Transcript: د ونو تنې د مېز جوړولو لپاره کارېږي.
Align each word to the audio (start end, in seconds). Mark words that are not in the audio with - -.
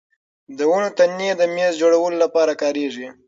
د 0.57 0.59
ونو 0.71 0.89
تنې 0.97 1.29
د 1.37 1.41
مېز 1.55 1.73
جوړولو 1.81 2.17
لپاره 2.23 2.53
کارېږي. 2.61 3.07